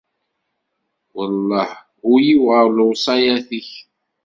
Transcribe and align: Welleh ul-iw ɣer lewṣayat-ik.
Welleh 1.15 1.71
ul-iw 2.11 2.41
ɣer 2.51 2.65
lewṣayat-ik. 2.77 3.69